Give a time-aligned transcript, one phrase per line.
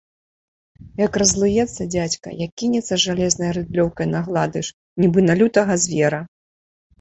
[1.01, 4.73] Як раззлуецца дзядзька, як кінецца з жалезнай рыдлёўкай на гладыш,
[5.05, 6.21] нібы на лютага звера.